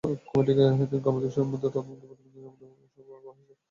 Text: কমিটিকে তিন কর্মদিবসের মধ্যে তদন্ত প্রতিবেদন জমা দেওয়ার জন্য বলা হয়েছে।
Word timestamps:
কমিটিকে 0.27 0.63
তিন 0.81 0.99
কর্মদিবসের 1.05 1.49
মধ্যে 1.51 1.67
তদন্ত 1.67 2.01
প্রতিবেদন 2.09 2.53
জমা 2.55 2.75
দেওয়ার 2.75 2.89
জন্য 2.95 3.09
বলা 3.09 3.31
হয়েছে। 3.35 3.53